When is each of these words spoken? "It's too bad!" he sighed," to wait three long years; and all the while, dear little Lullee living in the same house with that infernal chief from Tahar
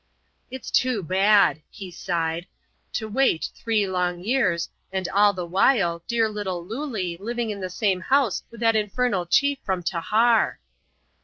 "It's 0.49 0.71
too 0.71 1.03
bad!" 1.03 1.61
he 1.79 1.91
sighed," 1.91 2.47
to 2.93 3.07
wait 3.07 3.49
three 3.53 3.85
long 3.85 4.23
years; 4.23 4.67
and 4.91 5.07
all 5.09 5.31
the 5.31 5.45
while, 5.45 6.01
dear 6.07 6.27
little 6.27 6.65
Lullee 6.65 7.17
living 7.19 7.51
in 7.51 7.61
the 7.61 7.69
same 7.69 8.01
house 8.01 8.41
with 8.49 8.61
that 8.61 8.75
infernal 8.75 9.27
chief 9.27 9.59
from 9.63 9.83
Tahar 9.83 10.59